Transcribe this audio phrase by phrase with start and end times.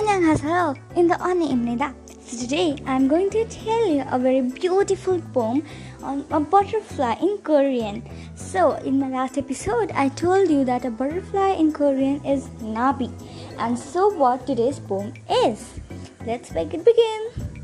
[0.00, 1.94] Annyeonghaseyo in the Ani Imnida.
[2.24, 5.62] So today I'm going to tell you a very beautiful poem
[6.02, 8.02] on a butterfly in Korean.
[8.34, 13.10] So in my last episode I told you that a butterfly in Korean is nabi.
[13.58, 15.80] And so what today's poem is.
[16.26, 17.56] Let's make it begin.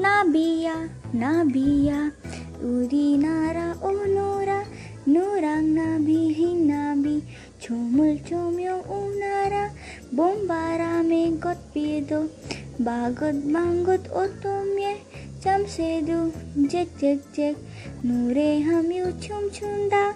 [0.00, 2.12] 나비야 나비야
[2.60, 4.64] 우리 나라 오너라
[5.04, 7.22] 노랑 나비 흰 나비
[7.58, 9.70] 조물조물 오나라
[10.16, 10.83] 봄바람
[12.79, 13.35] bagot
[16.69, 17.55] jek jek jek.
[18.03, 20.13] Nure chum chunda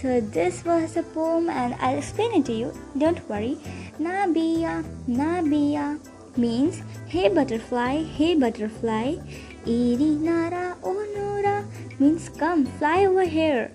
[0.00, 2.72] so this was a poem and I'll explain it to you.
[2.98, 3.56] Don't worry.
[3.98, 5.98] Nabiya nabiya
[6.36, 9.16] means hey butterfly hey butterfly.
[9.64, 11.64] Iri nara oh nura
[11.98, 13.72] means come fly over here.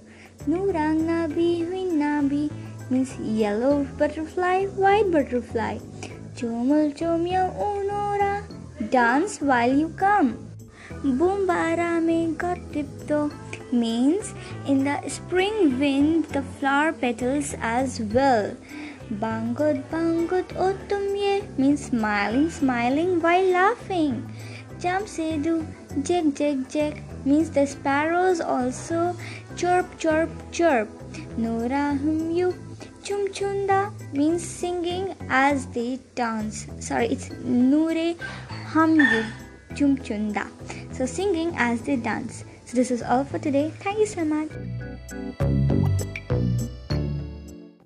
[0.48, 2.52] Nurang nabi win nabi
[2.92, 5.80] means yellow butterfly white butterfly.
[6.42, 8.42] Chomul chomya onora
[8.90, 10.30] dance while you come.
[11.18, 13.20] Bumbara me got tipto
[13.72, 14.34] means
[14.66, 18.58] in the spring wind the flower petals as well.
[19.22, 24.18] Bangut bangut otumye means smiling smiling while laughing.
[24.80, 25.56] Jamsedu
[26.02, 29.16] jig jig jig means the sparrows also
[29.56, 30.90] chirp chirp chirp.
[31.38, 32.71] Nora humyu chum
[33.04, 36.68] chunda means singing as they dance.
[36.80, 38.16] Sorry, it's Nure
[38.74, 39.26] humyu
[39.76, 40.48] chum chunda.
[40.94, 42.44] So singing as they dance.
[42.66, 43.72] So this is all for today.
[43.80, 44.50] Thank you so much.